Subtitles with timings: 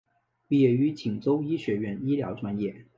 [0.47, 2.87] 毕业于锦州医学院医疗专业。